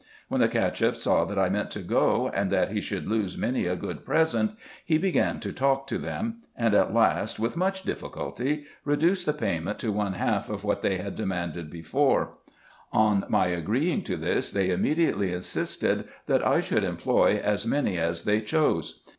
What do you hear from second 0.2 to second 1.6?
When the Cacheff saw that I